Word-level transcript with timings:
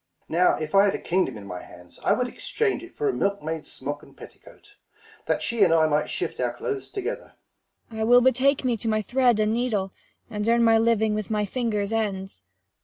Mum. 0.27 0.39
Now 0.39 0.55
if 0.55 0.73
I 0.73 0.85
had 0.85 0.95
a 0.95 0.99
kingdom 0.99 1.37
in 1.37 1.45
my 1.45 1.61
hands, 1.61 1.99
I 2.03 2.13
would 2.13 2.27
exchange 2.27 2.81
it 2.81 2.95
for 2.95 3.07
a 3.07 3.13
milkmaid's 3.13 3.71
smock 3.71 4.01
and 4.01 4.17
petticoat, 4.17 4.75
That 5.27 5.43
she 5.43 5.61
and 5.63 5.71
I 5.71 5.85
might 5.85 6.09
shift 6.09 6.39
our 6.39 6.51
clothes 6.51 6.89
together. 6.89 7.35
35 7.91 7.91
Cor. 7.91 7.99
I 7.99 8.03
will 8.05 8.21
betake 8.21 8.65
me 8.65 8.75
to 8.77 8.89
my 8.89 9.03
thread 9.03 9.39
and 9.39 9.53
needle, 9.53 9.93
And 10.27 10.49
earn 10.49 10.63
my 10.63 10.79
living 10.79 11.13
with 11.13 11.29
my 11.29 11.45
fingers' 11.45 11.93
ends. 11.93 12.41